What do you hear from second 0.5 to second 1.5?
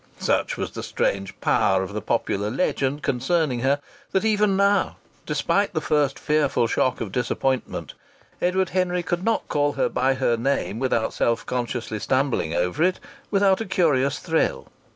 was the strange